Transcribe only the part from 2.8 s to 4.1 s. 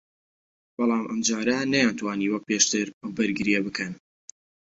ئەو بەرگرییە بکەن